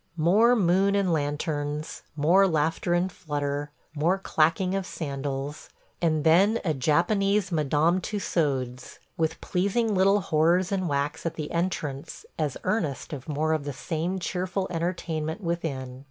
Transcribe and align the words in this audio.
More 0.31 0.55
moon 0.55 0.95
and 0.95 1.13
lanterns, 1.13 2.01
more 2.15 2.47
laughter 2.47 2.95
and 2.95 3.11
flutter, 3.11 3.69
more 3.93 4.17
clacking 4.17 4.73
of 4.73 4.87
sandals, 4.87 5.69
and 6.01 6.23
then 6.23 6.59
a 6.65 6.73
Japanese 6.73 7.51
Madame 7.51 8.01
Tussaud's, 8.01 8.97
with 9.15 9.39
pleasing 9.41 9.93
little 9.93 10.21
horrors 10.21 10.71
in 10.71 10.87
wax 10.87 11.23
at 11.27 11.35
the 11.35 11.51
entrance 11.51 12.25
as 12.39 12.57
earnest 12.63 13.13
of 13.13 13.29
more 13.29 13.53
of 13.53 13.63
the 13.63 13.73
same 13.73 14.17
cheerful 14.17 14.65
entertainment 14.71 15.39
within. 15.41 15.99